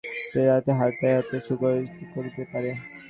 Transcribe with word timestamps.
সে 0.23 0.39
যাহাতে 0.47 0.71
হাত 0.79 0.93
দেয় 0.93 1.13
তাহাই 1.13 1.19
অতি 1.21 1.37
সুকৌশলে 1.47 1.83
করিতে 2.13 2.43
পারে। 2.51 2.69